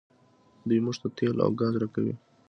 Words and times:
دوی 0.67 0.79
موږ 0.85 0.95
ته 1.01 1.07
تیل 1.17 1.37
او 1.45 1.51
ګاز 1.59 1.73
راکوي. 1.81 2.13